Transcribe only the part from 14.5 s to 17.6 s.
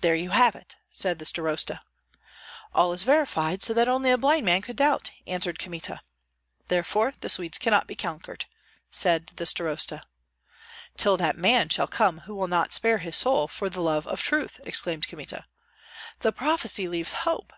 exclaimed Kmita. "The prophecy leaves hope!